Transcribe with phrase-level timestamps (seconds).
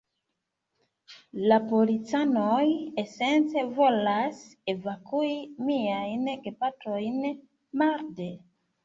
[1.49, 2.63] La policanoj
[3.01, 4.39] esence volas
[4.73, 5.29] evakui
[5.69, 7.21] miajn gepatrojn
[7.83, 8.31] marde.